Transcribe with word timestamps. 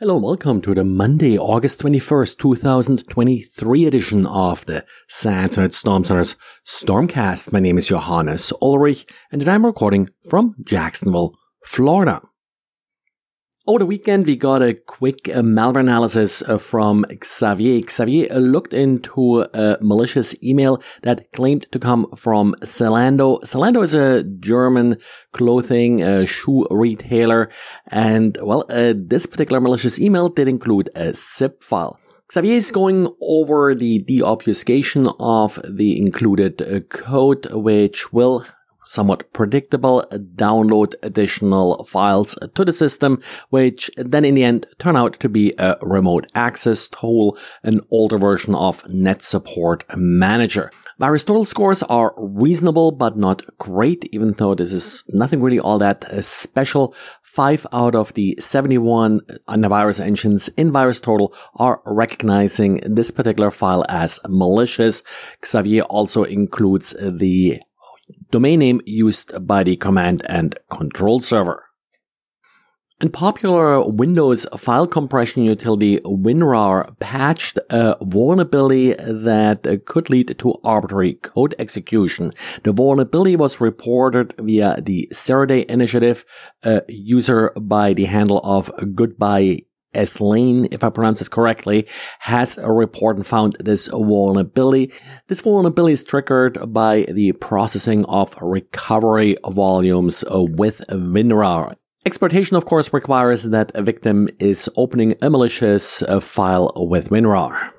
Hello 0.00 0.14
and 0.14 0.22
welcome 0.22 0.60
to 0.60 0.76
the 0.76 0.84
Monday, 0.84 1.36
August 1.36 1.80
21st, 1.80 2.38
2023 2.38 3.84
edition 3.84 4.26
of 4.26 4.64
the 4.66 4.84
and 5.08 5.74
Storm 5.74 6.04
Center's 6.04 6.36
Stormcast. 6.64 7.52
My 7.52 7.58
name 7.58 7.78
is 7.78 7.88
Johannes 7.88 8.52
Ulrich 8.62 9.04
and 9.32 9.40
today 9.40 9.54
I'm 9.54 9.66
recording 9.66 10.08
from 10.30 10.54
Jacksonville, 10.62 11.36
Florida. 11.64 12.22
Over 13.68 13.80
the 13.80 13.86
weekend, 13.86 14.24
we 14.24 14.34
got 14.34 14.62
a 14.62 14.72
quick 14.72 15.28
uh, 15.28 15.42
malware 15.42 15.80
analysis 15.80 16.40
uh, 16.40 16.56
from 16.56 17.04
Xavier. 17.22 17.82
Xavier 17.86 18.26
uh, 18.32 18.38
looked 18.38 18.72
into 18.72 19.42
a 19.52 19.76
malicious 19.82 20.34
email 20.42 20.82
that 21.02 21.30
claimed 21.32 21.70
to 21.72 21.78
come 21.78 22.06
from 22.16 22.54
Zalando. 22.62 23.42
Zalando 23.42 23.82
is 23.82 23.92
a 23.92 24.22
German 24.22 24.96
clothing 25.32 26.02
uh, 26.02 26.24
shoe 26.24 26.66
retailer. 26.70 27.50
And 27.88 28.38
well, 28.40 28.64
uh, 28.70 28.94
this 28.96 29.26
particular 29.26 29.60
malicious 29.60 30.00
email 30.00 30.30
did 30.30 30.48
include 30.48 30.88
a 30.96 31.12
zip 31.12 31.62
file. 31.62 32.00
Xavier 32.32 32.54
is 32.54 32.70
going 32.70 33.14
over 33.20 33.74
the 33.74 34.02
deobfuscation 34.02 35.14
of 35.20 35.60
the 35.68 36.00
included 36.00 36.86
code, 36.88 37.46
which 37.52 38.14
will 38.14 38.46
somewhat 38.88 39.32
predictable 39.32 40.04
download 40.34 40.94
additional 41.02 41.84
files 41.84 42.36
to 42.54 42.64
the 42.64 42.72
system, 42.72 43.22
which 43.50 43.90
then 43.96 44.24
in 44.24 44.34
the 44.34 44.42
end 44.42 44.66
turn 44.78 44.96
out 44.96 45.20
to 45.20 45.28
be 45.28 45.54
a 45.58 45.76
remote 45.82 46.26
access 46.34 46.88
tool, 46.88 47.38
an 47.62 47.80
older 47.90 48.18
version 48.18 48.54
of 48.54 48.82
NetSupport 48.84 49.82
Manager. 49.96 50.72
VirusTotal 51.00 51.46
scores 51.46 51.84
are 51.84 52.12
reasonable, 52.16 52.90
but 52.90 53.16
not 53.16 53.42
great, 53.58 54.08
even 54.10 54.32
though 54.32 54.56
this 54.56 54.72
is 54.72 55.04
nothing 55.10 55.40
really 55.40 55.60
all 55.60 55.78
that 55.78 56.04
special. 56.24 56.92
Five 57.22 57.68
out 57.72 57.94
of 57.94 58.14
the 58.14 58.36
71 58.40 59.20
antivirus 59.48 60.04
engines 60.04 60.48
in 60.56 60.72
VirusTotal 60.72 61.32
are 61.54 61.80
recognizing 61.86 62.80
this 62.84 63.12
particular 63.12 63.52
file 63.52 63.84
as 63.88 64.18
malicious. 64.28 65.04
Xavier 65.46 65.82
also 65.82 66.24
includes 66.24 66.96
the 67.00 67.60
domain 68.30 68.58
name 68.60 68.80
used 68.84 69.46
by 69.46 69.62
the 69.62 69.76
command 69.76 70.22
and 70.28 70.58
control 70.70 71.20
server. 71.20 71.64
And 73.00 73.12
popular 73.12 73.80
Windows 73.88 74.44
file 74.56 74.88
compression 74.88 75.44
utility 75.44 76.00
WinRAR 76.00 76.98
patched 76.98 77.56
a 77.70 77.96
vulnerability 78.02 78.94
that 78.94 79.82
could 79.86 80.10
lead 80.10 80.36
to 80.36 80.54
arbitrary 80.64 81.14
code 81.14 81.54
execution. 81.60 82.32
The 82.64 82.72
vulnerability 82.72 83.36
was 83.36 83.60
reported 83.60 84.34
via 84.36 84.80
the 84.80 85.08
Zero 85.14 85.46
Day 85.46 85.64
initiative, 85.68 86.24
a 86.64 86.82
user 86.88 87.52
by 87.56 87.92
the 87.92 88.06
handle 88.06 88.40
of 88.42 88.68
Goodbye 88.96 89.60
Eslane, 89.94 90.68
if 90.70 90.84
I 90.84 90.90
pronounce 90.90 91.18
this 91.18 91.28
correctly, 91.28 91.86
has 92.20 92.58
a 92.58 92.70
report 92.70 93.16
and 93.16 93.26
found 93.26 93.56
this 93.60 93.88
vulnerability. 93.88 94.92
This 95.28 95.40
vulnerability 95.40 95.94
is 95.94 96.04
triggered 96.04 96.72
by 96.72 97.06
the 97.08 97.32
processing 97.32 98.04
of 98.06 98.36
recovery 98.40 99.36
volumes 99.46 100.24
uh, 100.24 100.42
with 100.42 100.82
WinRAR. 100.88 101.76
Exploitation, 102.06 102.56
of 102.56 102.64
course, 102.64 102.92
requires 102.92 103.44
that 103.44 103.72
a 103.74 103.82
victim 103.82 104.28
is 104.38 104.70
opening 104.76 105.14
a 105.20 105.30
malicious 105.30 106.02
uh, 106.02 106.20
file 106.20 106.72
with 106.76 107.10
WinRAR. 107.10 107.72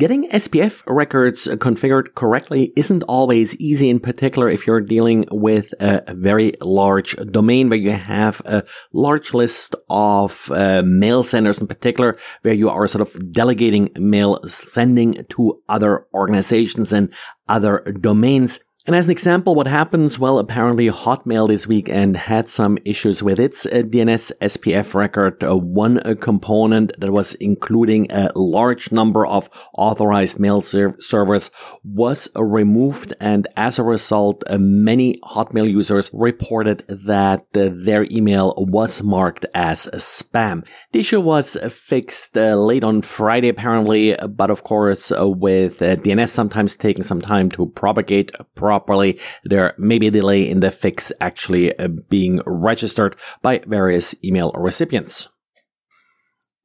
Getting 0.00 0.30
SPF 0.30 0.82
records 0.86 1.46
configured 1.46 2.14
correctly 2.14 2.72
isn't 2.74 3.02
always 3.02 3.54
easy, 3.60 3.90
in 3.90 4.00
particular 4.00 4.48
if 4.48 4.66
you're 4.66 4.80
dealing 4.80 5.26
with 5.30 5.74
a 5.78 6.14
very 6.14 6.54
large 6.62 7.14
domain 7.16 7.68
where 7.68 7.78
you 7.78 7.92
have 7.92 8.40
a 8.46 8.64
large 8.94 9.34
list 9.34 9.74
of 9.90 10.50
uh, 10.52 10.82
mail 10.86 11.22
senders 11.22 11.60
in 11.60 11.66
particular, 11.66 12.16
where 12.40 12.54
you 12.54 12.70
are 12.70 12.86
sort 12.86 13.02
of 13.02 13.30
delegating 13.30 13.90
mail 13.98 14.40
sending 14.48 15.22
to 15.28 15.60
other 15.68 16.06
organizations 16.14 16.94
and 16.94 17.12
other 17.46 17.80
domains. 18.00 18.64
And 18.86 18.96
as 18.96 19.04
an 19.04 19.10
example, 19.10 19.54
what 19.54 19.66
happens? 19.66 20.18
Well, 20.18 20.38
apparently 20.38 20.86
Hotmail 20.86 21.48
this 21.48 21.66
weekend 21.66 22.16
had 22.16 22.48
some 22.48 22.78
issues 22.86 23.22
with 23.22 23.38
its 23.38 23.66
uh, 23.66 23.82
DNS 23.84 24.32
SPF 24.40 24.94
record. 24.94 25.44
Uh, 25.44 25.58
one 25.58 25.98
uh, 25.98 26.14
component 26.18 26.98
that 26.98 27.12
was 27.12 27.34
including 27.34 28.10
a 28.10 28.30
large 28.34 28.90
number 28.90 29.26
of 29.26 29.50
authorized 29.76 30.40
mail 30.40 30.62
ser- 30.62 30.94
servers 30.98 31.50
was 31.84 32.30
removed. 32.34 33.12
And 33.20 33.46
as 33.54 33.78
a 33.78 33.84
result, 33.84 34.42
uh, 34.46 34.56
many 34.58 35.18
Hotmail 35.24 35.70
users 35.70 36.10
reported 36.14 36.82
that 36.88 37.40
uh, 37.54 37.68
their 37.70 38.06
email 38.10 38.54
was 38.56 39.02
marked 39.02 39.44
as 39.54 39.88
spam. 39.96 40.66
The 40.92 41.00
issue 41.00 41.20
was 41.20 41.58
fixed 41.70 42.34
late 42.34 42.82
on 42.82 43.02
Friday, 43.02 43.50
apparently, 43.50 44.16
but 44.26 44.50
of 44.50 44.64
course, 44.64 45.12
with 45.14 45.80
DNS 45.80 46.28
sometimes 46.30 46.76
taking 46.76 47.02
some 47.02 47.20
time 47.20 47.50
to 47.50 47.66
propagate 47.66 48.32
properly. 48.70 49.18
There 49.42 49.74
may 49.78 49.98
be 49.98 50.06
a 50.06 50.12
delay 50.12 50.48
in 50.48 50.60
the 50.60 50.70
fix 50.70 51.10
actually 51.20 51.76
uh, 51.76 51.88
being 52.08 52.40
registered 52.46 53.16
by 53.42 53.62
various 53.66 54.14
email 54.22 54.52
recipients. 54.54 55.28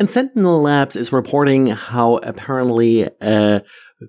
And 0.00 0.10
Sentinel 0.10 0.62
Labs 0.62 0.96
is 0.96 1.12
reporting 1.12 1.68
how 1.68 2.16
apparently 2.16 3.08
a 3.20 3.62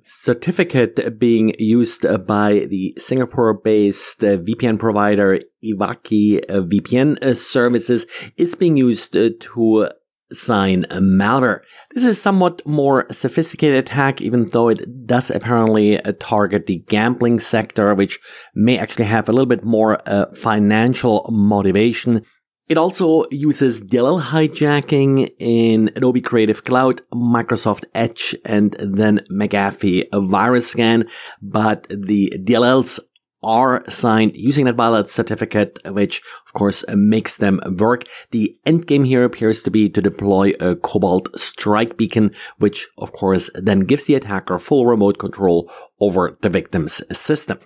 certificate 0.05 1.19
being 1.19 1.53
used 1.59 2.03
by 2.25 2.65
the 2.73 2.95
Singapore-based 2.97 4.21
VPN 4.21 4.79
provider 4.79 5.37
Ivacy 5.63 6.41
VPN 6.49 7.37
services 7.37 8.07
is 8.37 8.55
being 8.55 8.75
used 8.75 9.13
to 9.13 9.89
sign 10.33 10.83
malware. 10.91 11.59
This 11.91 12.03
is 12.03 12.21
somewhat 12.21 12.65
more 12.65 13.05
sophisticated 13.11 13.77
attack, 13.77 14.21
even 14.21 14.47
though 14.51 14.69
it 14.69 15.05
does 15.05 15.29
apparently 15.29 15.99
uh, 15.99 16.13
target 16.19 16.65
the 16.65 16.83
gambling 16.87 17.39
sector, 17.39 17.93
which 17.93 18.19
may 18.55 18.77
actually 18.77 19.05
have 19.05 19.29
a 19.29 19.31
little 19.31 19.45
bit 19.45 19.63
more 19.63 20.01
uh, 20.05 20.25
financial 20.33 21.27
motivation. 21.31 22.21
It 22.69 22.77
also 22.77 23.25
uses 23.29 23.83
DLL 23.83 24.21
hijacking 24.21 25.29
in 25.37 25.89
Adobe 25.95 26.21
Creative 26.21 26.63
Cloud, 26.63 27.01
Microsoft 27.13 27.83
Edge, 27.93 28.35
and 28.45 28.73
then 28.79 29.19
McAfee 29.29 30.05
virus 30.13 30.67
scan, 30.67 31.05
but 31.41 31.87
the 31.89 32.33
DLLs 32.39 32.99
are 33.43 33.83
signed 33.89 34.35
using 34.35 34.65
that 34.65 34.75
valid 34.75 35.09
certificate, 35.09 35.79
which 35.85 36.21
of 36.45 36.53
course 36.53 36.85
makes 36.93 37.37
them 37.37 37.59
work. 37.77 38.03
The 38.31 38.57
end 38.65 38.87
game 38.87 39.03
here 39.03 39.23
appears 39.23 39.61
to 39.63 39.71
be 39.71 39.89
to 39.89 40.01
deploy 40.01 40.53
a 40.59 40.75
Cobalt 40.75 41.37
strike 41.39 41.97
beacon, 41.97 42.31
which 42.57 42.87
of 42.97 43.11
course 43.11 43.49
then 43.55 43.81
gives 43.81 44.05
the 44.05 44.15
attacker 44.15 44.57
full 44.59 44.85
remote 44.85 45.17
control 45.17 45.71
over 45.99 46.37
the 46.41 46.49
victim's 46.49 47.01
system. 47.17 47.59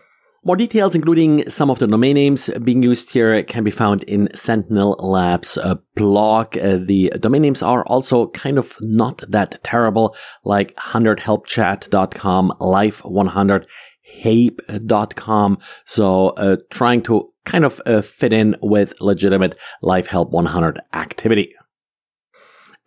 More 0.47 0.55
details, 0.55 0.95
including 0.95 1.49
some 1.49 1.69
of 1.69 1.79
the 1.79 1.88
domain 1.88 2.15
names 2.15 2.49
being 2.63 2.81
used 2.81 3.11
here, 3.11 3.44
can 3.44 3.65
be 3.65 3.69
found 3.71 4.03
in 4.03 4.33
Sentinel 4.33 4.95
Labs 4.99 5.57
blog. 5.94 6.57
Uh, 6.57 6.77
the 6.77 7.11
domain 7.19 7.41
names 7.41 7.61
are 7.61 7.83
also 7.83 8.27
kind 8.27 8.57
of 8.57 8.77
not 8.79 9.23
that 9.29 9.61
terrible, 9.63 10.15
like 10.45 10.73
100helpchat.com, 10.75 12.53
life100 12.61 13.65
hape.com. 14.07 15.59
So, 15.85 16.29
uh, 16.29 16.57
trying 16.72 17.01
to 17.03 17.29
kind 17.45 17.66
of 17.66 17.81
uh, 17.85 18.01
fit 18.01 18.34
in 18.34 18.56
with 18.62 19.00
legitimate 19.00 19.57
Life 19.81 20.07
Help 20.07 20.31
100 20.31 20.79
activity. 20.94 21.53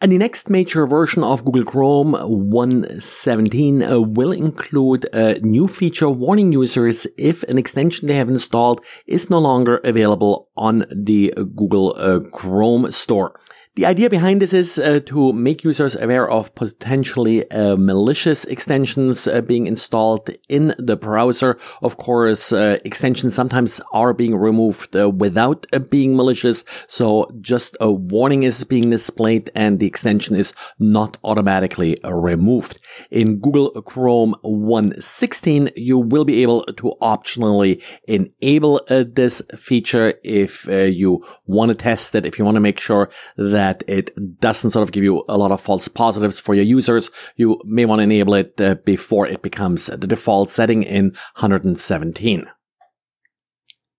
And 0.02 0.10
the 0.10 0.18
next 0.18 0.48
major 0.48 0.86
version 0.86 1.22
of 1.22 1.44
Google 1.44 1.64
Chrome 1.64 2.12
117 2.14 3.82
uh, 3.82 4.00
will 4.00 4.32
include 4.32 5.06
a 5.12 5.38
new 5.40 5.68
feature 5.68 6.08
warning 6.08 6.52
users 6.52 7.06
if 7.18 7.42
an 7.44 7.58
extension 7.58 8.08
they 8.08 8.14
have 8.14 8.30
installed 8.30 8.82
is 9.06 9.28
no 9.28 9.38
longer 9.38 9.76
available 9.84 10.48
on 10.56 10.86
the 10.90 11.34
Google 11.54 11.94
uh, 11.98 12.20
Chrome 12.32 12.90
store. 12.90 13.38
The 13.76 13.86
idea 13.86 14.10
behind 14.10 14.42
this 14.42 14.52
is 14.52 14.80
uh, 14.80 14.98
to 15.06 15.32
make 15.32 15.62
users 15.62 15.94
aware 15.94 16.28
of 16.28 16.52
potentially 16.56 17.48
uh, 17.52 17.76
malicious 17.76 18.44
extensions 18.46 19.28
uh, 19.28 19.42
being 19.42 19.68
installed 19.68 20.28
in 20.48 20.74
the 20.76 20.96
browser. 20.96 21.56
Of 21.80 21.96
course, 21.96 22.52
uh, 22.52 22.78
extensions 22.84 23.32
sometimes 23.36 23.80
are 23.92 24.12
being 24.12 24.34
removed 24.34 24.96
uh, 24.96 25.08
without 25.08 25.66
uh, 25.72 25.78
being 25.88 26.16
malicious. 26.16 26.64
So 26.88 27.30
just 27.40 27.76
a 27.80 27.92
warning 27.92 28.42
is 28.42 28.64
being 28.64 28.90
displayed 28.90 29.50
and 29.54 29.78
the 29.78 29.86
extension 29.86 30.34
is 30.34 30.52
not 30.80 31.18
automatically 31.22 31.96
removed. 32.02 32.80
In 33.12 33.38
Google 33.38 33.70
Chrome 33.82 34.34
1.16, 34.44 35.70
you 35.76 35.96
will 35.96 36.24
be 36.24 36.42
able 36.42 36.64
to 36.64 36.94
optionally 37.00 37.80
enable 38.08 38.80
this 38.88 39.42
feature 39.56 40.14
if 40.24 40.66
you 40.66 41.24
want 41.46 41.68
to 41.68 41.76
test 41.76 42.16
it, 42.16 42.26
if 42.26 42.36
you 42.36 42.44
want 42.44 42.56
to 42.56 42.60
make 42.60 42.80
sure 42.80 43.08
that 43.36 43.59
that 43.60 43.84
it 43.86 44.06
doesn't 44.40 44.70
sort 44.70 44.82
of 44.82 44.92
give 44.92 45.04
you 45.04 45.22
a 45.28 45.36
lot 45.36 45.52
of 45.52 45.60
false 45.60 45.86
positives 45.86 46.40
for 46.40 46.54
your 46.54 46.64
users, 46.64 47.10
you 47.36 47.60
may 47.64 47.84
want 47.84 47.98
to 47.98 48.04
enable 48.04 48.34
it 48.34 48.58
uh, 48.58 48.74
before 48.86 49.26
it 49.26 49.42
becomes 49.42 49.86
the 49.86 50.06
default 50.06 50.48
setting 50.48 50.82
in 50.82 51.04
117. 51.36 52.46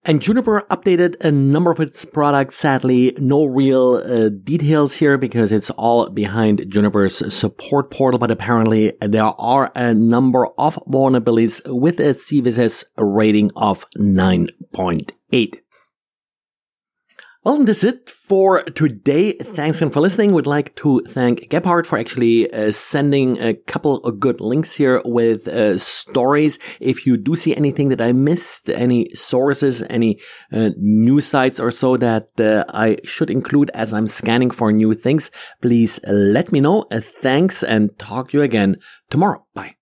And 0.04 0.20
Juniper 0.20 0.62
updated 0.72 1.24
a 1.24 1.30
number 1.30 1.70
of 1.70 1.80
its 1.80 2.06
products. 2.06 2.58
Sadly, 2.58 3.16
no 3.20 3.46
real 3.46 4.02
uh, 4.04 4.30
details 4.30 4.96
here 4.96 5.16
because 5.20 5.52
it's 5.52 5.70
all 5.70 6.10
behind 6.10 6.66
Juniper's 6.68 7.18
support 7.32 7.92
portal. 7.92 8.18
But 8.18 8.32
apparently 8.32 8.94
there 9.00 9.32
are 9.40 9.72
a 9.76 9.94
number 9.94 10.48
of 10.58 10.74
vulnerabilities 10.88 11.62
with 11.68 12.00
a 12.00 12.16
CVSS 12.16 12.86
rating 12.98 13.52
of 13.56 13.86
9.8. 13.96 15.61
Well, 17.44 17.66
that's 17.66 17.84
it 17.84 18.08
for 18.08 18.62
today. 18.62 19.34
Thanks 19.34 19.82
again 19.82 19.90
for 19.90 20.00
listening. 20.00 20.34
Would 20.34 20.46
like 20.46 20.76
to 20.76 21.02
thank 21.08 21.50
Gebhardt 21.50 21.88
for 21.88 21.98
actually 21.98 22.52
uh, 22.54 22.72
sending 22.72 23.42
a 23.42 23.56
couple 23.56 23.98
of 24.04 24.20
good 24.20 24.40
links 24.40 24.76
here 24.76 25.02
with 25.04 25.48
uh, 25.48 25.80
stories. 25.80 26.60
If 26.80 27.08
you 27.08 27.18
do 27.18 27.36
see 27.36 27.56
anything 27.56 27.90
that 27.90 28.00
I 28.00 28.12
missed, 28.12 28.70
any 28.70 29.08
sources, 29.16 29.82
any 29.90 30.20
uh, 30.54 30.70
news 30.78 31.26
sites 31.26 31.60
or 31.60 31.72
so 31.72 31.98
that 31.98 32.40
uh, 32.40 32.64
I 32.70 32.98
should 33.04 33.32
include 33.32 33.72
as 33.74 33.92
I'm 33.92 34.06
scanning 34.06 34.52
for 34.52 34.72
new 34.72 34.94
things, 34.94 35.32
please 35.62 36.00
let 36.08 36.52
me 36.52 36.60
know. 36.60 36.86
Uh, 36.92 37.02
thanks 37.02 37.64
and 37.64 37.98
talk 37.98 38.30
to 38.30 38.38
you 38.38 38.44
again 38.44 38.76
tomorrow. 39.10 39.48
Bye. 39.56 39.78